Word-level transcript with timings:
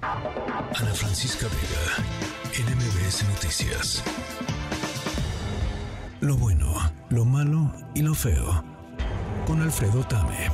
Ana 0.00 0.94
Francisca 0.94 1.46
Vega, 1.46 2.04
NMBS 2.54 3.28
Noticias. 3.28 4.04
Lo 6.20 6.36
bueno, 6.36 6.72
lo 7.10 7.24
malo 7.24 7.72
y 7.94 8.02
lo 8.02 8.14
feo. 8.14 8.62
Con 9.46 9.60
Alfredo 9.60 10.04
Tame. 10.04 10.50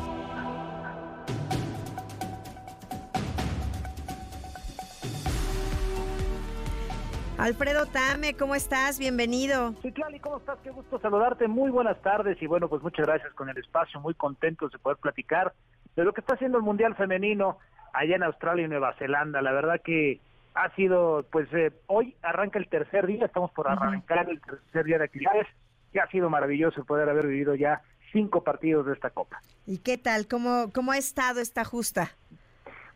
Alfredo 7.36 7.86
Tame, 7.86 8.34
¿cómo 8.34 8.54
estás? 8.54 8.98
Bienvenido. 8.98 9.74
Sí, 9.82 9.92
Clali, 9.92 10.20
¿cómo 10.20 10.38
estás? 10.38 10.58
Qué 10.62 10.70
gusto 10.70 10.98
saludarte. 11.00 11.48
Muy 11.48 11.70
buenas 11.70 12.00
tardes 12.00 12.40
y 12.40 12.46
bueno, 12.46 12.68
pues 12.68 12.82
muchas 12.82 13.06
gracias 13.06 13.34
con 13.34 13.50
el 13.50 13.58
espacio. 13.58 14.00
Muy 14.00 14.14
contentos 14.14 14.72
de 14.72 14.78
poder 14.78 14.96
platicar 14.96 15.52
de 15.96 16.04
lo 16.04 16.14
que 16.14 16.22
está 16.22 16.34
haciendo 16.34 16.56
el 16.56 16.64
Mundial 16.64 16.94
Femenino 16.94 17.58
allá 17.94 18.16
en 18.16 18.22
Australia 18.22 18.66
y 18.66 18.68
Nueva 18.68 18.94
Zelanda. 18.98 19.40
La 19.40 19.52
verdad 19.52 19.80
que 19.82 20.20
ha 20.54 20.74
sido, 20.74 21.24
pues 21.30 21.52
eh, 21.52 21.72
hoy 21.86 22.14
arranca 22.22 22.58
el 22.58 22.68
tercer 22.68 23.06
día, 23.06 23.24
estamos 23.24 23.50
por 23.52 23.68
arrancar 23.68 24.28
el 24.28 24.40
tercer 24.40 24.84
día 24.84 24.98
de 24.98 25.04
actividades 25.04 25.46
y 25.92 25.98
ha 25.98 26.06
sido 26.08 26.28
maravilloso 26.28 26.84
poder 26.84 27.08
haber 27.08 27.26
vivido 27.26 27.54
ya 27.54 27.80
cinco 28.12 28.44
partidos 28.44 28.86
de 28.86 28.92
esta 28.92 29.10
Copa. 29.10 29.40
¿Y 29.66 29.78
qué 29.78 29.98
tal? 29.98 30.26
¿Cómo, 30.28 30.70
cómo 30.72 30.92
ha 30.92 30.98
estado 30.98 31.40
esta 31.40 31.64
justa? 31.64 32.10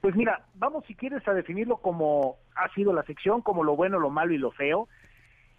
Pues 0.01 0.15
mira, 0.15 0.45
vamos 0.55 0.85
si 0.87 0.95
quieres 0.95 1.27
a 1.27 1.35
definirlo 1.35 1.79
como 1.79 2.37
ha 2.55 2.73
sido 2.75 2.93
la 2.93 3.03
sección, 3.03 3.43
como 3.43 3.65
lo 3.65 3.75
bueno, 3.75 3.99
lo 3.99 4.11
malo 4.11 4.33
y 4.33 4.39
lo 4.39 4.53
feo. 4.53 4.89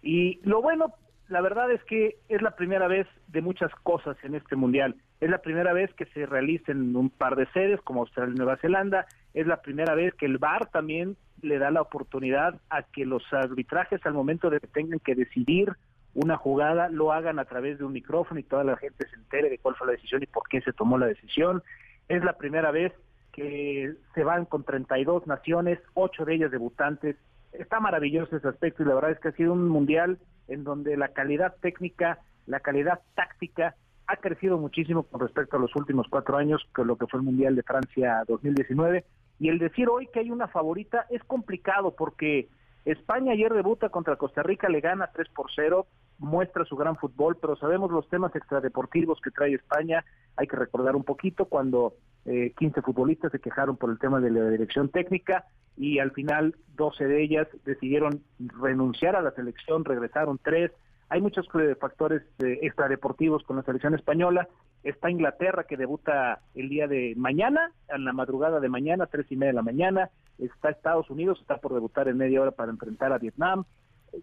Y 0.02 0.40
lo 0.42 0.62
bueno, 0.62 0.94
la 1.28 1.42
verdad 1.42 1.70
es 1.70 1.82
que 1.84 2.16
es 2.28 2.40
la 2.40 2.56
primera 2.56 2.88
vez 2.88 3.06
de 3.28 3.42
muchas 3.42 3.70
cosas 3.82 4.16
en 4.22 4.34
este 4.34 4.56
mundial. 4.56 4.96
Es 5.20 5.28
la 5.28 5.38
primera 5.38 5.74
vez 5.74 5.92
que 5.94 6.06
se 6.06 6.24
realicen 6.24 6.96
un 6.96 7.10
par 7.10 7.36
de 7.36 7.46
sedes 7.52 7.80
como 7.82 8.00
Australia 8.00 8.32
y 8.34 8.38
Nueva 8.38 8.56
Zelanda. 8.56 9.06
Es 9.34 9.46
la 9.46 9.62
primera 9.62 9.94
vez 9.94 10.14
que 10.14 10.26
el 10.26 10.38
VAR 10.38 10.66
también 10.70 11.16
le 11.42 11.58
da 11.58 11.70
la 11.70 11.82
oportunidad 11.82 12.60
a 12.68 12.82
que 12.82 13.04
los 13.04 13.22
arbitrajes 13.32 14.04
al 14.04 14.14
momento 14.14 14.50
de 14.50 14.60
que 14.60 14.66
tengan 14.66 14.98
que 14.98 15.14
decidir 15.14 15.72
una 16.14 16.36
jugada 16.36 16.88
lo 16.88 17.12
hagan 17.12 17.38
a 17.38 17.44
través 17.44 17.78
de 17.78 17.84
un 17.84 17.92
micrófono 17.92 18.40
y 18.40 18.44
toda 18.44 18.64
la 18.64 18.76
gente 18.76 19.08
se 19.08 19.14
entere 19.14 19.48
de 19.48 19.58
cuál 19.58 19.76
fue 19.76 19.86
la 19.86 19.92
decisión 19.92 20.22
y 20.22 20.26
por 20.26 20.42
qué 20.48 20.60
se 20.60 20.72
tomó 20.72 20.98
la 20.98 21.06
decisión. 21.06 21.62
Es 22.08 22.24
la 22.24 22.36
primera 22.36 22.70
vez 22.72 22.92
que 23.32 23.94
se 24.14 24.24
van 24.24 24.44
con 24.44 24.64
32 24.64 25.26
naciones, 25.26 25.78
ocho 25.94 26.24
de 26.24 26.34
ellas 26.34 26.50
debutantes. 26.50 27.16
Está 27.52 27.78
maravilloso 27.78 28.36
ese 28.36 28.48
aspecto 28.48 28.82
y 28.82 28.86
la 28.86 28.94
verdad 28.94 29.12
es 29.12 29.20
que 29.20 29.28
ha 29.28 29.32
sido 29.32 29.52
un 29.52 29.68
mundial 29.68 30.18
en 30.48 30.64
donde 30.64 30.96
la 30.96 31.08
calidad 31.08 31.54
técnica, 31.60 32.18
la 32.46 32.58
calidad 32.58 33.00
táctica 33.14 33.76
ha 34.08 34.16
crecido 34.16 34.58
muchísimo 34.58 35.04
con 35.04 35.20
respecto 35.20 35.56
a 35.56 35.60
los 35.60 35.74
últimos 35.76 36.08
cuatro 36.10 36.36
años, 36.36 36.60
con 36.74 36.88
lo 36.88 36.96
que 36.96 37.06
fue 37.06 37.20
el 37.20 37.24
Mundial 37.24 37.54
de 37.54 37.62
Francia 37.62 38.24
2019. 38.26 39.04
Y 39.40 39.48
el 39.48 39.58
decir 39.58 39.88
hoy 39.88 40.06
que 40.12 40.20
hay 40.20 40.30
una 40.30 40.48
favorita 40.48 41.06
es 41.08 41.24
complicado 41.24 41.96
porque 41.96 42.48
España 42.84 43.32
ayer 43.32 43.52
debuta 43.52 43.88
contra 43.88 44.16
Costa 44.16 44.42
Rica, 44.42 44.68
le 44.68 44.80
gana 44.80 45.10
3 45.12 45.28
por 45.30 45.46
0, 45.54 45.86
muestra 46.18 46.66
su 46.66 46.76
gran 46.76 46.96
fútbol, 46.96 47.38
pero 47.40 47.56
sabemos 47.56 47.90
los 47.90 48.06
temas 48.08 48.36
extradeportivos 48.36 49.18
que 49.22 49.30
trae 49.30 49.54
España. 49.54 50.04
Hay 50.36 50.46
que 50.46 50.56
recordar 50.56 50.94
un 50.94 51.04
poquito 51.04 51.46
cuando 51.46 51.94
eh, 52.26 52.52
15 52.58 52.82
futbolistas 52.82 53.32
se 53.32 53.40
quejaron 53.40 53.78
por 53.78 53.90
el 53.90 53.98
tema 53.98 54.20
de 54.20 54.30
la 54.30 54.50
dirección 54.50 54.90
técnica 54.90 55.46
y 55.74 55.98
al 55.98 56.10
final 56.12 56.54
12 56.76 57.06
de 57.06 57.22
ellas 57.22 57.48
decidieron 57.64 58.22
renunciar 58.38 59.16
a 59.16 59.22
la 59.22 59.30
selección, 59.30 59.86
regresaron 59.86 60.38
tres. 60.42 60.70
Hay 61.08 61.22
muchos 61.22 61.48
factores 61.80 62.22
eh, 62.40 62.58
extradeportivos 62.60 63.42
con 63.44 63.56
la 63.56 63.62
selección 63.62 63.94
española. 63.94 64.48
Está 64.82 65.10
Inglaterra 65.10 65.64
que 65.64 65.76
debuta 65.76 66.40
el 66.54 66.68
día 66.68 66.86
de 66.86 67.14
mañana, 67.16 67.72
en 67.88 68.04
la 68.04 68.12
madrugada 68.12 68.60
de 68.60 68.68
mañana, 68.68 69.06
tres 69.06 69.30
y 69.30 69.36
media 69.36 69.52
de 69.52 69.56
la 69.56 69.62
mañana. 69.62 70.10
Está 70.38 70.70
Estados 70.70 71.10
Unidos, 71.10 71.38
está 71.40 71.58
por 71.58 71.74
debutar 71.74 72.08
en 72.08 72.16
media 72.16 72.40
hora 72.40 72.50
para 72.50 72.70
enfrentar 72.70 73.12
a 73.12 73.18
Vietnam. 73.18 73.64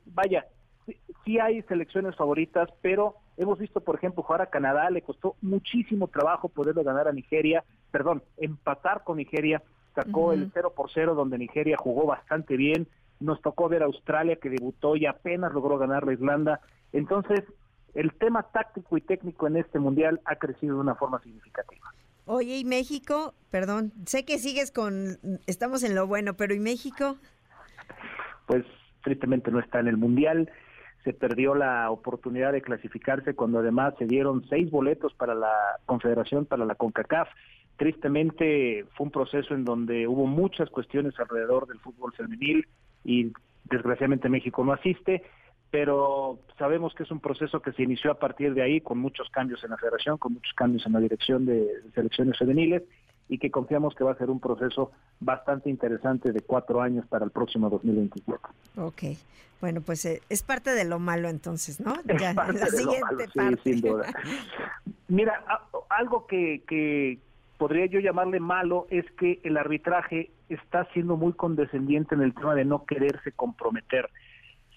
Vaya, 0.06 0.46
sí, 1.26 1.40
hay 1.40 1.62
selecciones 1.64 2.16
favoritas, 2.16 2.70
pero 2.82 3.16
hemos 3.38 3.60
visto, 3.60 3.82
por 3.82 3.96
ejemplo, 3.96 4.24
jugar 4.24 4.42
a 4.42 4.50
Canadá, 4.50 4.90
le 4.90 5.02
costó 5.02 5.36
muchísimo 5.42 6.08
trabajo 6.08 6.50
poderlo 6.50 6.84
ganar 6.84 7.08
a 7.08 7.14
Nigeria, 7.14 7.64
perdón, 7.92 8.24
empatar 8.38 9.04
con 9.04 9.18
Nigeria, 9.18 9.62
sacó 9.94 10.34
el 10.34 10.52
0 10.54 10.74
por 10.76 10.90
0 10.92 11.16
donde 11.16 11.38
Nigeria 11.38 11.78
jugó 11.78 12.06
bastante 12.06 12.56
bien, 12.58 12.88
nos 13.20 13.42
tocó 13.42 13.68
ver 13.68 13.84
a 13.84 13.88
Australia 13.88 14.38
que 14.38 14.50
debutó 14.50 14.96
y 14.96 15.06
apenas 15.06 15.54
logró 15.54 15.78
ganar 15.78 16.06
la 16.06 16.14
Irlanda, 16.14 16.62
entonces 16.94 17.44
el 17.94 18.14
tema 18.14 18.44
táctico 18.44 18.98
y 18.98 19.02
técnico 19.02 19.48
en 19.48 19.58
este 19.58 19.80
mundial 19.80 20.22
ha 20.26 20.36
crecido 20.36 20.76
de 20.76 20.82
una 20.82 20.96
forma 20.96 21.20
significativa. 21.22 21.88
Oye, 22.26 22.58
¿y 22.58 22.66
México? 22.66 23.34
Perdón, 23.50 23.94
sé 24.06 24.26
que 24.26 24.38
sigues 24.38 24.72
con, 24.72 25.18
estamos 25.48 25.84
en 25.84 25.96
lo 25.96 26.08
bueno, 26.08 26.36
pero 26.36 26.54
¿y 26.54 26.60
México? 26.60 27.18
Pues 28.46 28.66
tristemente 29.02 29.50
no 29.50 29.60
está 29.60 29.80
en 29.80 29.88
el 29.88 29.98
mundial, 29.98 30.52
se 31.06 31.14
perdió 31.14 31.56
la 31.56 31.90
oportunidad 31.90 32.52
de 32.52 32.62
clasificarse 32.62 33.34
cuando 33.34 33.60
además 33.60 33.94
se 33.98 34.06
dieron 34.06 34.46
seis 34.50 34.70
boletos 34.70 35.14
para 35.14 35.36
la 35.36 35.54
Confederación, 35.86 36.46
para 36.46 36.66
la 36.66 36.76
CONCACAF. 36.76 37.30
Tristemente 37.78 38.86
fue 38.96 39.06
un 39.06 39.12
proceso 39.12 39.54
en 39.54 39.64
donde 39.64 40.06
hubo 40.06 40.26
muchas 40.26 40.70
cuestiones 40.70 41.18
alrededor 41.20 41.66
del 41.68 41.80
fútbol 41.80 42.12
femenil 42.12 42.68
y 43.06 43.32
desgraciadamente 43.64 44.28
México 44.28 44.66
no 44.66 44.74
asiste, 44.74 45.24
pero 45.72 46.40
sabemos 46.58 46.94
que 46.94 47.04
es 47.04 47.12
un 47.12 47.20
proceso 47.20 47.62
que 47.62 47.74
se 47.74 47.84
inició 47.84 48.12
a 48.12 48.20
partir 48.20 48.54
de 48.54 48.62
ahí 48.62 48.82
con 48.82 49.00
muchos 49.00 49.30
cambios 49.30 49.64
en 49.64 49.72
la 49.72 49.78
federación, 49.78 50.18
con 50.18 50.34
muchos 50.34 50.54
cambios 50.54 50.86
en 50.86 50.94
la 50.94 51.00
dirección 51.00 51.46
de 51.46 51.68
selecciones 51.94 52.38
femeniles 52.38 52.84
y 53.30 53.38
que 53.38 53.52
confiamos 53.52 53.94
que 53.96 54.04
va 54.04 54.12
a 54.14 54.18
ser 54.18 54.30
un 54.30 54.40
proceso 54.40 54.92
bastante 55.20 55.70
interesante 55.70 56.32
de 56.32 56.42
cuatro 56.42 56.82
años 56.82 57.06
para 57.08 57.26
el 57.26 57.32
próximo 57.32 57.70
2024. 57.70 58.50
Ok, 58.78 59.04
bueno, 59.60 59.82
pues 59.82 60.06
eh, 60.06 60.22
es 60.30 60.44
parte 60.44 60.72
de 60.72 60.86
lo 60.86 61.00
malo 61.00 61.28
entonces, 61.30 61.80
¿no? 61.80 61.96
Ya, 62.20 62.34
la 62.34 62.68
siguiente 62.68 63.02
parte. 63.02 63.60
Sí, 63.64 63.72
sin 63.72 63.82
duda. 63.82 64.14
Mira, 65.08 65.44
algo 65.90 66.28
que, 66.28 66.64
que 66.68 67.20
podría 67.58 67.88
yo 67.88 68.00
llamarle 68.00 68.40
malo 68.40 68.88
es 68.90 69.06
que 69.20 69.40
el 69.44 69.58
arbitraje 69.58 70.32
está 70.50 70.86
siendo 70.94 71.18
muy 71.18 71.34
condescendiente 71.34 72.16
en 72.16 72.22
el 72.22 72.34
tema 72.34 72.56
de 72.56 72.66
no 72.66 72.86
quererse 72.86 73.32
comprometer. 73.32 74.10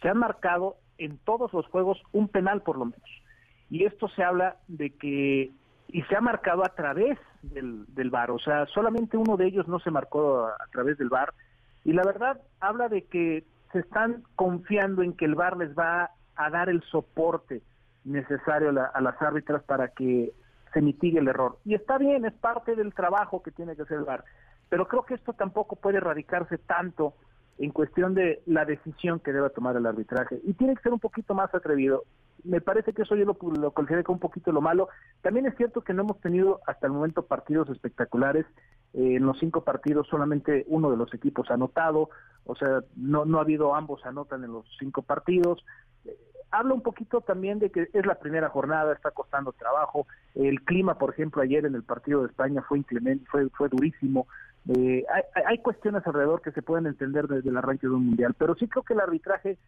Se 0.00 0.08
han 0.08 0.18
marcado 0.18 0.76
en 0.98 1.18
todos 1.18 1.52
los 1.52 1.66
juegos 1.66 2.00
un 2.12 2.28
penal 2.28 2.62
por 2.62 2.78
lo 2.78 2.86
menos. 2.86 3.10
Y 3.70 3.84
esto 3.84 4.08
se 4.08 4.22
habla 4.22 4.56
de 4.68 4.90
que 4.90 5.52
y 5.92 6.02
se 6.02 6.16
ha 6.16 6.20
marcado 6.20 6.64
a 6.64 6.70
través 6.70 7.18
del, 7.42 7.84
del 7.94 8.10
VAR, 8.10 8.30
o 8.30 8.38
sea, 8.38 8.66
solamente 8.66 9.16
uno 9.16 9.36
de 9.36 9.46
ellos 9.46 9.66
no 9.66 9.80
se 9.80 9.90
marcó 9.90 10.46
a, 10.46 10.66
través 10.70 10.98
del 10.98 11.08
VAR, 11.08 11.34
y 11.84 11.92
la 11.92 12.04
verdad 12.04 12.40
habla 12.60 12.88
de 12.88 13.02
que 13.02 13.44
se 13.72 13.80
están 13.80 14.22
confiando 14.36 15.02
en 15.02 15.14
que 15.14 15.24
el 15.24 15.34
VAR 15.34 15.56
les 15.56 15.76
va 15.76 16.10
a 16.36 16.50
dar 16.50 16.68
el 16.68 16.82
soporte 16.82 17.62
necesario 18.04 18.70
a, 18.80 18.84
a 18.86 19.00
las 19.00 19.20
árbitras 19.20 19.62
para 19.64 19.88
que 19.88 20.32
se 20.72 20.80
mitigue 20.80 21.18
el 21.18 21.28
error. 21.28 21.58
Y 21.64 21.74
está 21.74 21.98
bien, 21.98 22.24
es 22.24 22.34
parte 22.34 22.76
del 22.76 22.94
trabajo 22.94 23.42
que 23.42 23.50
tiene 23.50 23.74
que 23.74 23.82
hacer 23.82 23.98
el 23.98 24.04
VAR, 24.04 24.24
pero 24.68 24.86
creo 24.86 25.02
que 25.02 25.14
esto 25.14 25.32
tampoco 25.32 25.76
puede 25.76 25.96
erradicarse 25.96 26.58
tanto 26.58 27.14
en 27.60 27.72
cuestión 27.72 28.14
de 28.14 28.42
la 28.46 28.64
decisión 28.64 29.20
que 29.20 29.34
debe 29.34 29.50
tomar 29.50 29.76
el 29.76 29.84
arbitraje. 29.84 30.40
Y 30.44 30.54
tiene 30.54 30.74
que 30.74 30.82
ser 30.82 30.94
un 30.94 30.98
poquito 30.98 31.34
más 31.34 31.54
atrevido. 31.54 32.04
Me 32.42 32.62
parece 32.62 32.94
que 32.94 33.02
eso 33.02 33.14
yo 33.16 33.26
lo, 33.26 33.36
lo 33.52 33.70
considero 33.72 34.02
como 34.02 34.16
un 34.16 34.20
poquito 34.20 34.50
lo 34.50 34.62
malo. 34.62 34.88
También 35.20 35.44
es 35.44 35.54
cierto 35.58 35.82
que 35.82 35.92
no 35.92 36.02
hemos 36.02 36.18
tenido 36.22 36.60
hasta 36.66 36.86
el 36.86 36.94
momento 36.94 37.26
partidos 37.26 37.68
espectaculares. 37.68 38.46
Eh, 38.94 39.16
en 39.16 39.26
los 39.26 39.38
cinco 39.38 39.62
partidos 39.62 40.08
solamente 40.08 40.64
uno 40.68 40.90
de 40.90 40.96
los 40.96 41.12
equipos 41.12 41.50
ha 41.50 41.54
anotado, 41.54 42.08
o 42.44 42.56
sea, 42.56 42.80
no, 42.96 43.26
no 43.26 43.38
ha 43.38 43.42
habido 43.42 43.74
ambos 43.74 44.06
anotan 44.06 44.42
en 44.42 44.52
los 44.54 44.64
cinco 44.78 45.02
partidos. 45.02 45.62
Eh, 46.06 46.16
habla 46.50 46.72
un 46.72 46.80
poquito 46.80 47.20
también 47.20 47.58
de 47.58 47.70
que 47.70 47.88
es 47.92 48.06
la 48.06 48.14
primera 48.14 48.48
jornada, 48.48 48.94
está 48.94 49.10
costando 49.10 49.52
trabajo. 49.52 50.06
El 50.34 50.62
clima, 50.62 50.96
por 50.96 51.10
ejemplo, 51.10 51.42
ayer 51.42 51.66
en 51.66 51.74
el 51.74 51.82
partido 51.82 52.22
de 52.22 52.28
España 52.28 52.64
fue 52.66 52.78
inclemente, 52.78 53.26
fue, 53.30 53.50
fue 53.50 53.68
durísimo. 53.68 54.26
Eh, 54.68 55.04
hay, 55.12 55.42
hay, 55.46 55.58
cuestiones 55.58 56.06
alrededor 56.06 56.42
que 56.42 56.52
se 56.52 56.62
pueden 56.62 56.86
entender 56.86 57.26
desde 57.26 57.48
el 57.48 57.56
arranque 57.56 57.86
de 57.86 57.94
un 57.94 58.06
mundial, 58.06 58.34
pero 58.36 58.54
sí 58.54 58.68
creo 58.68 58.82
que 58.82 58.92
el 58.92 59.00
arbitraje, 59.00 59.58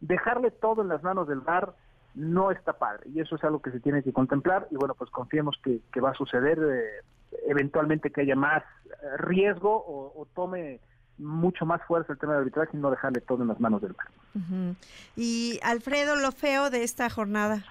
dejarle 0.00 0.50
todo 0.50 0.82
en 0.82 0.88
las 0.88 1.02
manos 1.02 1.28
del 1.28 1.40
VAR, 1.40 1.72
no 2.14 2.50
está 2.50 2.72
padre, 2.72 3.08
y 3.10 3.20
eso 3.20 3.36
es 3.36 3.44
algo 3.44 3.62
que 3.62 3.70
se 3.70 3.80
tiene 3.80 4.02
que 4.02 4.12
contemplar, 4.12 4.66
y 4.70 4.76
bueno, 4.76 4.94
pues 4.94 5.10
confiemos 5.10 5.56
que, 5.62 5.80
que 5.92 6.00
va 6.00 6.10
a 6.10 6.14
suceder 6.14 6.58
eh, 6.58 7.36
eventualmente 7.46 8.10
que 8.10 8.22
haya 8.22 8.34
más 8.34 8.62
eh, 8.62 9.16
riesgo 9.18 9.72
o, 9.72 10.20
o, 10.20 10.26
tome 10.34 10.80
mucho 11.18 11.64
más 11.64 11.80
fuerza 11.86 12.12
el 12.12 12.18
tema 12.18 12.32
del 12.32 12.40
arbitraje 12.40 12.76
y 12.76 12.80
no 12.80 12.90
dejarle 12.90 13.20
todo 13.20 13.42
en 13.42 13.48
las 13.48 13.60
manos 13.60 13.80
del 13.80 13.92
VAR. 13.92 14.08
Uh 14.34 14.38
-huh. 14.38 14.76
Y 15.16 15.60
Alfredo, 15.62 16.16
lo 16.16 16.32
feo 16.32 16.70
de 16.70 16.82
esta 16.82 17.08
jornada. 17.08 17.64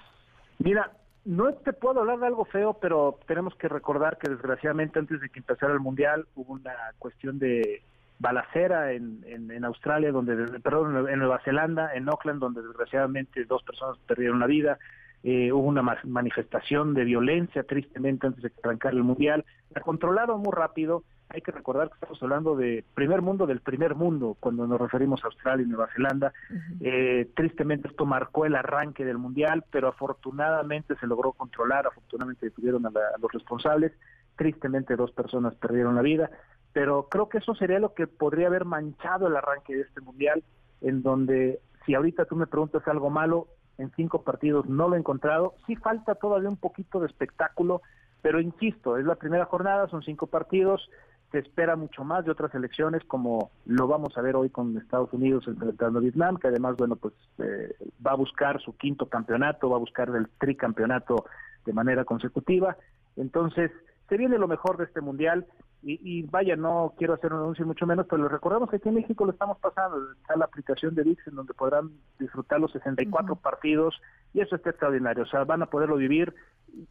Mira, 0.58 0.90
no 1.24 1.52
te 1.52 1.72
puedo 1.72 2.00
hablar 2.00 2.18
de 2.18 2.26
algo 2.26 2.44
feo, 2.44 2.74
pero 2.80 3.18
tenemos 3.26 3.54
que 3.56 3.68
recordar 3.68 4.18
que 4.18 4.30
desgraciadamente 4.30 4.98
antes 4.98 5.20
de 5.20 5.28
que 5.28 5.40
empezara 5.40 5.72
el 5.72 5.80
Mundial 5.80 6.26
hubo 6.34 6.54
una 6.54 6.74
cuestión 6.98 7.38
de 7.38 7.82
balacera 8.18 8.92
en, 8.92 9.24
en, 9.26 9.64
Australia, 9.64 10.12
donde 10.12 10.36
perdón, 10.60 11.08
en 11.08 11.18
Nueva 11.18 11.40
Zelanda, 11.42 11.94
en 11.94 12.08
Auckland, 12.08 12.40
donde 12.40 12.62
desgraciadamente 12.62 13.44
dos 13.46 13.62
personas 13.62 13.98
perdieron 14.06 14.40
la 14.40 14.46
vida. 14.46 14.78
Eh, 15.22 15.52
hubo 15.52 15.66
una 15.66 15.82
manifestación 16.04 16.94
de 16.94 17.04
violencia, 17.04 17.62
tristemente, 17.62 18.26
antes 18.26 18.42
de 18.42 18.50
que 18.50 18.88
el 18.88 19.02
Mundial. 19.02 19.44
La 19.74 19.80
controlaron 19.80 20.40
muy 20.40 20.52
rápido, 20.52 21.02
hay 21.32 21.42
que 21.42 21.52
recordar 21.52 21.88
que 21.88 21.94
estamos 21.94 22.22
hablando 22.22 22.56
de 22.56 22.84
primer 22.94 23.22
mundo 23.22 23.46
del 23.46 23.60
primer 23.60 23.94
mundo 23.94 24.36
cuando 24.40 24.66
nos 24.66 24.80
referimos 24.80 25.22
a 25.22 25.28
Australia 25.28 25.64
y 25.64 25.68
Nueva 25.68 25.88
Zelanda. 25.94 26.32
Eh, 26.80 27.30
tristemente 27.34 27.88
esto 27.88 28.04
marcó 28.04 28.46
el 28.46 28.56
arranque 28.56 29.04
del 29.04 29.18
Mundial, 29.18 29.64
pero 29.70 29.88
afortunadamente 29.88 30.96
se 30.96 31.06
logró 31.06 31.32
controlar, 31.32 31.86
afortunadamente 31.86 32.46
detuvieron 32.46 32.84
a, 32.86 32.88
a 32.88 33.18
los 33.20 33.32
responsables. 33.32 33.92
Tristemente 34.36 34.96
dos 34.96 35.12
personas 35.12 35.54
perdieron 35.54 35.94
la 35.94 36.02
vida, 36.02 36.30
pero 36.72 37.08
creo 37.08 37.28
que 37.28 37.38
eso 37.38 37.54
sería 37.54 37.78
lo 37.78 37.94
que 37.94 38.06
podría 38.06 38.48
haber 38.48 38.64
manchado 38.64 39.28
el 39.28 39.36
arranque 39.36 39.76
de 39.76 39.82
este 39.82 40.00
Mundial, 40.00 40.42
en 40.80 41.02
donde 41.02 41.60
si 41.86 41.94
ahorita 41.94 42.24
tú 42.24 42.36
me 42.36 42.46
preguntas 42.46 42.86
algo 42.88 43.10
malo, 43.10 43.48
en 43.78 43.90
cinco 43.96 44.22
partidos 44.22 44.66
no 44.66 44.88
lo 44.88 44.96
he 44.96 44.98
encontrado. 44.98 45.54
Sí 45.66 45.76
falta 45.76 46.14
todavía 46.14 46.48
un 46.48 46.56
poquito 46.56 47.00
de 47.00 47.06
espectáculo, 47.06 47.82
pero 48.20 48.40
insisto, 48.40 48.98
es 48.98 49.06
la 49.06 49.14
primera 49.14 49.46
jornada, 49.46 49.88
son 49.88 50.02
cinco 50.02 50.26
partidos, 50.26 50.90
se 51.30 51.38
espera 51.38 51.76
mucho 51.76 52.04
más 52.04 52.24
de 52.24 52.32
otras 52.32 52.54
elecciones, 52.54 53.04
como 53.04 53.50
lo 53.66 53.86
vamos 53.86 54.16
a 54.18 54.22
ver 54.22 54.34
hoy 54.34 54.50
con 54.50 54.76
Estados 54.76 55.12
Unidos 55.12 55.44
enfrentando 55.46 55.98
a 55.98 56.02
Vietnam, 56.02 56.36
que 56.36 56.48
además, 56.48 56.76
bueno, 56.76 56.96
pues 56.96 57.14
eh, 57.38 57.74
va 58.04 58.12
a 58.12 58.16
buscar 58.16 58.60
su 58.60 58.76
quinto 58.76 59.08
campeonato, 59.08 59.70
va 59.70 59.76
a 59.76 59.80
buscar 59.80 60.08
el 60.08 60.28
tricampeonato 60.38 61.24
de 61.64 61.72
manera 61.72 62.04
consecutiva. 62.04 62.76
Entonces, 63.16 63.70
se 64.08 64.16
viene 64.16 64.38
lo 64.38 64.48
mejor 64.48 64.76
de 64.76 64.84
este 64.84 65.00
mundial 65.00 65.46
y, 65.82 66.24
vaya, 66.24 66.56
no 66.56 66.92
quiero 66.98 67.14
hacer 67.14 67.32
un 67.32 67.40
anuncio 67.40 67.64
mucho 67.64 67.86
menos, 67.86 68.06
pero 68.06 68.22
les 68.22 68.30
recordamos 68.30 68.68
que 68.68 68.76
aquí 68.76 68.90
en 68.90 68.96
México 68.96 69.24
lo 69.24 69.32
estamos 69.32 69.56
pasando. 69.60 70.12
Está 70.12 70.36
la 70.36 70.44
aplicación 70.44 70.94
de 70.94 71.04
VIX 71.04 71.28
en 71.28 71.36
donde 71.36 71.54
podrán 71.54 71.92
disfrutar 72.18 72.60
los 72.60 72.70
64 72.72 73.36
partidos 73.36 73.98
y 74.34 74.40
eso 74.40 74.56
está 74.56 74.70
extraordinario. 74.70 75.22
O 75.22 75.26
sea, 75.26 75.44
van 75.44 75.62
a 75.62 75.70
poderlo 75.70 75.96
vivir 75.96 76.34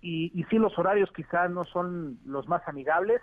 y, 0.02 0.32
y 0.34 0.44
sí, 0.46 0.58
los 0.58 0.78
horarios 0.80 1.12
quizá 1.16 1.48
no 1.50 1.66
son 1.66 2.18
los 2.26 2.48
más 2.48 2.68
amigables, 2.68 3.22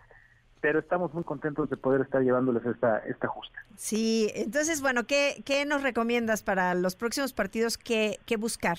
pero 0.61 0.79
estamos 0.79 1.13
muy 1.15 1.25
contentos 1.25 1.71
de 1.71 1.77
poder 1.77 2.01
estar 2.03 2.23
llevándoles 2.23 2.65
esta, 2.67 2.99
esta 3.01 3.29
justa. 3.29 3.59
Sí, 3.77 4.31
entonces, 4.35 4.81
bueno, 4.81 5.07
¿qué, 5.07 5.43
qué 5.45 5.65
nos 5.67 5.83
recomiendas 5.83 6.43
para 6.43 6.75
los 6.75 6.97
próximos 6.97 7.33
partidos? 7.33 7.79
¿Qué, 7.79 8.19
qué 8.27 8.37
buscar? 8.37 8.79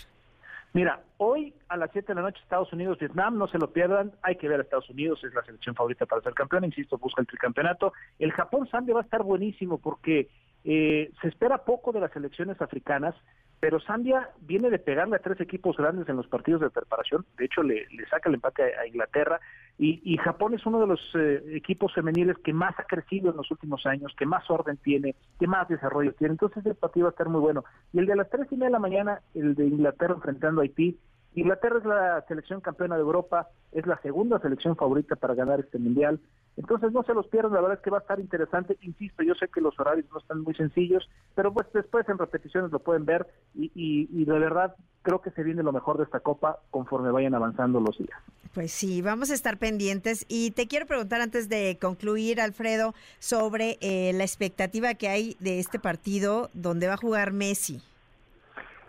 Mira, 0.73 1.01
hoy 1.17 1.53
a 1.69 1.77
las 1.77 1.89
7 1.91 2.07
de 2.07 2.15
la 2.15 2.21
noche 2.21 2.39
Estados 2.43 2.71
Unidos-Vietnam, 2.73 3.37
no 3.37 3.47
se 3.47 3.57
lo 3.57 3.71
pierdan, 3.71 4.11
hay 4.21 4.35
que 4.35 4.47
ver 4.47 4.59
a 4.59 4.63
Estados 4.63 4.89
Unidos, 4.89 5.23
es 5.23 5.33
la 5.33 5.43
selección 5.43 5.75
favorita 5.75 6.05
para 6.05 6.21
ser 6.21 6.33
campeón, 6.33 6.65
insisto, 6.65 6.97
busca 6.97 7.21
el 7.21 7.27
tricampeonato. 7.27 7.93
El 8.19 8.31
Japón-Zambia 8.31 8.93
va 8.93 9.01
a 9.01 9.03
estar 9.03 9.23
buenísimo 9.23 9.77
porque 9.79 10.27
eh, 10.63 11.11
se 11.21 11.29
espera 11.29 11.63
poco 11.63 11.91
de 11.91 12.01
las 12.01 12.11
selecciones 12.11 12.61
africanas, 12.61 13.15
pero 13.59 13.79
Zambia 13.79 14.29
viene 14.41 14.69
de 14.69 14.79
pegarle 14.79 15.15
a 15.15 15.19
tres 15.19 15.39
equipos 15.41 15.77
grandes 15.77 16.07
en 16.09 16.17
los 16.17 16.27
partidos 16.27 16.61
de 16.61 16.69
preparación, 16.69 17.25
de 17.37 17.45
hecho 17.45 17.63
le, 17.63 17.87
saca 18.09 18.29
el 18.29 18.35
empate 18.35 18.75
a, 18.75 18.85
Inglaterra, 18.85 19.39
y, 19.79 20.17
Japón 20.17 20.55
es 20.55 20.65
uno 20.65 20.79
de 20.79 20.87
los 20.87 20.99
eh, 21.13 21.43
equipos 21.53 21.93
femeniles 21.93 22.37
que 22.39 22.51
más 22.51 22.73
ha 22.79 22.83
crecido 22.83 23.29
en 23.29 23.37
los 23.37 23.51
últimos 23.51 23.85
años, 23.85 24.11
que 24.17 24.25
más 24.25 24.49
orden 24.49 24.77
tiene, 24.77 25.15
que 25.39 25.45
más 25.45 25.67
desarrollo 25.67 26.13
tiene, 26.13 26.31
entonces 26.31 26.65
el 26.65 26.73
partido 26.73 27.05
va 27.05 27.09
a 27.09 27.11
estar 27.11 27.29
muy 27.29 27.41
bueno. 27.41 27.63
Y 27.93 27.99
el 27.99 28.07
de 28.07 28.15
las 28.15 28.29
tres 28.29 28.47
y 28.51 28.55
media 28.55 28.67
de 28.67 28.71
la 28.71 28.79
mañana, 28.79 29.21
el 29.35 29.53
de 29.53 29.67
Inglaterra 29.67 30.15
enfrentando 30.15 30.61
a 30.61 30.63
Haití, 30.63 30.97
Inglaterra 31.41 31.77
es 31.77 31.85
la 31.85 32.25
selección 32.27 32.61
campeona 32.61 32.95
de 32.95 33.01
Europa, 33.01 33.47
es 33.71 33.85
la 33.85 34.01
segunda 34.01 34.39
selección 34.39 34.75
favorita 34.75 35.15
para 35.15 35.35
ganar 35.35 35.59
este 35.59 35.77
mundial. 35.77 36.19
Entonces 36.55 36.91
no 36.91 37.03
se 37.03 37.13
los 37.13 37.27
pierdan, 37.27 37.53
la 37.53 37.61
verdad 37.61 37.77
es 37.77 37.83
que 37.83 37.91
va 37.91 37.99
a 37.99 38.01
estar 38.01 38.19
interesante. 38.19 38.75
Insisto, 38.81 39.21
yo 39.21 39.35
sé 39.35 39.47
que 39.47 39.61
los 39.61 39.79
horarios 39.79 40.07
no 40.11 40.17
están 40.17 40.41
muy 40.41 40.55
sencillos, 40.55 41.07
pero 41.35 41.53
pues 41.53 41.67
después 41.71 42.09
en 42.09 42.17
repeticiones 42.17 42.71
lo 42.71 42.79
pueden 42.79 43.05
ver 43.05 43.27
y, 43.53 43.69
y, 43.75 44.25
de 44.25 44.39
verdad 44.39 44.75
creo 45.03 45.21
que 45.21 45.29
se 45.29 45.43
viene 45.43 45.61
lo 45.61 45.71
mejor 45.71 45.97
de 45.97 46.05
esta 46.05 46.21
copa 46.21 46.57
conforme 46.71 47.11
vayan 47.11 47.35
avanzando 47.35 47.79
los 47.79 47.95
días. 47.99 48.19
Pues 48.55 48.71
sí, 48.71 49.03
vamos 49.03 49.29
a 49.29 49.35
estar 49.35 49.57
pendientes 49.57 50.25
y 50.27 50.49
te 50.51 50.67
quiero 50.67 50.87
preguntar 50.87 51.21
antes 51.21 51.49
de 51.49 51.77
concluir, 51.79 52.41
Alfredo, 52.41 52.95
sobre 53.19 53.77
eh, 53.81 54.11
la 54.13 54.23
expectativa 54.23 54.95
que 54.95 55.07
hay 55.07 55.37
de 55.39 55.59
este 55.59 55.77
partido 55.77 56.49
donde 56.55 56.87
va 56.87 56.95
a 56.95 56.97
jugar 56.97 57.31
Messi. 57.31 57.83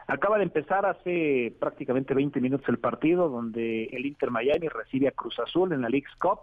Acaba 0.08 0.38
de 0.38 0.44
empezar 0.44 0.86
hace 0.86 1.54
prácticamente 1.60 2.14
20 2.14 2.40
minutos 2.40 2.66
el 2.70 2.78
partido 2.78 3.28
donde 3.28 3.84
el 3.92 4.06
Inter 4.06 4.30
Miami 4.30 4.66
recibe 4.68 5.06
a 5.06 5.12
Cruz 5.12 5.38
Azul 5.38 5.74
en 5.74 5.82
la 5.82 5.90
League's 5.90 6.16
Cup. 6.16 6.40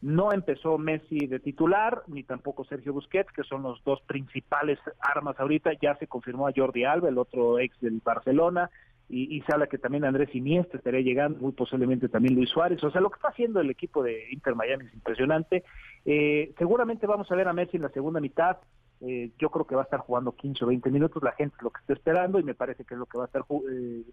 No 0.00 0.32
empezó 0.32 0.78
Messi 0.78 1.26
de 1.26 1.38
titular, 1.38 2.04
ni 2.06 2.22
tampoco 2.22 2.64
Sergio 2.64 2.94
Busquets, 2.94 3.30
que 3.32 3.44
son 3.44 3.64
los 3.64 3.84
dos 3.84 4.00
principales 4.06 4.78
armas 4.98 5.38
ahorita. 5.38 5.72
Ya 5.82 5.94
se 5.96 6.06
confirmó 6.06 6.48
a 6.48 6.52
Jordi 6.56 6.84
Alba, 6.84 7.10
el 7.10 7.18
otro 7.18 7.58
ex 7.58 7.78
del 7.80 8.00
Barcelona, 8.02 8.70
y, 9.10 9.36
y 9.36 9.42
se 9.42 9.52
habla 9.52 9.66
que 9.66 9.76
también 9.76 10.06
Andrés 10.06 10.34
Iniesta 10.34 10.78
estaría 10.78 11.02
llegando, 11.02 11.38
muy 11.38 11.52
posiblemente 11.52 12.08
también 12.08 12.34
Luis 12.34 12.48
Suárez. 12.48 12.82
O 12.82 12.90
sea, 12.90 13.02
lo 13.02 13.10
que 13.10 13.16
está 13.16 13.28
haciendo 13.28 13.60
el 13.60 13.68
equipo 13.68 14.02
de 14.02 14.32
Inter 14.32 14.54
Miami 14.54 14.86
es 14.86 14.94
impresionante. 14.94 15.64
Eh, 16.06 16.54
seguramente 16.56 17.06
vamos 17.06 17.30
a 17.30 17.36
ver 17.36 17.46
a 17.46 17.52
Messi 17.52 17.76
en 17.76 17.82
la 17.82 17.90
segunda 17.90 18.20
mitad. 18.20 18.56
Eh, 19.04 19.32
yo 19.38 19.50
creo 19.50 19.66
que 19.66 19.74
va 19.74 19.82
a 19.82 19.84
estar 19.84 20.00
jugando 20.00 20.32
15 20.32 20.64
o 20.64 20.68
20 20.68 20.90
minutos, 20.90 21.22
la 21.22 21.32
gente 21.32 21.56
lo 21.60 21.70
que 21.70 21.80
está 21.80 21.92
esperando 21.92 22.38
y 22.38 22.44
me 22.44 22.54
parece 22.54 22.84
que 22.84 22.94
es 22.94 23.00
lo 23.00 23.06
que 23.06 23.18
va 23.18 23.24
a 23.24 23.26
estar 23.26 23.42
eh, 23.70 24.04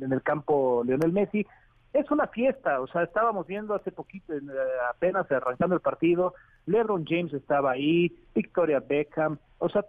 en 0.00 0.12
el 0.12 0.22
campo 0.22 0.82
Leonel 0.84 1.12
Messi. 1.12 1.44
Es 1.92 2.08
una 2.12 2.28
fiesta, 2.28 2.80
o 2.80 2.86
sea, 2.86 3.02
estábamos 3.02 3.48
viendo 3.48 3.74
hace 3.74 3.90
poquito, 3.90 4.32
eh, 4.32 4.40
apenas 4.88 5.30
arrancando 5.32 5.74
el 5.74 5.80
partido, 5.80 6.34
LeBron 6.66 7.04
James 7.04 7.32
estaba 7.32 7.72
ahí, 7.72 8.16
Victoria 8.32 8.78
Beckham, 8.78 9.38
o 9.58 9.68
sea, 9.68 9.84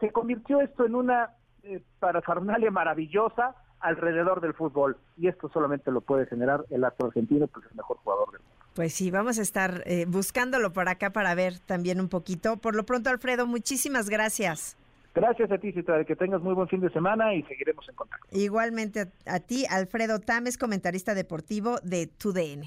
se, 0.00 0.12
convirtió 0.12 0.60
esto 0.60 0.86
en 0.86 0.94
una 0.94 1.30
eh, 1.64 1.82
parafernalia 1.98 2.70
maravillosa 2.70 3.56
alrededor 3.80 4.40
del 4.40 4.54
fútbol 4.54 4.98
y 5.16 5.26
esto 5.26 5.48
solamente 5.48 5.90
lo 5.90 6.00
puede 6.00 6.26
generar 6.26 6.64
el 6.70 6.84
acto 6.84 7.06
argentino, 7.06 7.48
porque 7.48 7.66
es 7.66 7.72
el 7.72 7.76
mejor 7.76 7.96
jugador 7.98 8.30
del 8.30 8.40
mundo. 8.42 8.55
Pues 8.76 8.92
sí, 8.92 9.10
vamos 9.10 9.38
a 9.38 9.42
estar 9.42 9.82
eh, 9.86 10.04
buscándolo 10.06 10.70
por 10.70 10.90
acá 10.90 11.10
para 11.10 11.34
ver 11.34 11.58
también 11.60 11.98
un 11.98 12.10
poquito. 12.10 12.58
Por 12.58 12.76
lo 12.76 12.84
pronto, 12.84 13.08
Alfredo, 13.08 13.46
muchísimas 13.46 14.10
gracias. 14.10 14.76
Gracias 15.14 15.50
a 15.50 15.56
ti, 15.56 15.72
Citra, 15.72 16.04
que 16.04 16.14
tengas 16.14 16.42
muy 16.42 16.52
buen 16.52 16.68
fin 16.68 16.82
de 16.82 16.90
semana 16.90 17.34
y 17.34 17.42
seguiremos 17.44 17.88
en 17.88 17.94
contacto. 17.94 18.26
Igualmente 18.32 19.10
a, 19.24 19.40
ti, 19.40 19.64
Alfredo 19.70 20.20
Tames, 20.20 20.58
comentarista 20.58 21.14
deportivo 21.14 21.78
de 21.82 22.06
TUDN. 22.06 22.64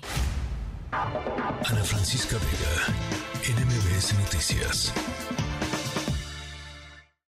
Ana 0.92 1.84
Francisca 1.84 2.38
Vega, 2.38 2.88
NMBS 3.56 4.18
Noticias. 4.20 4.92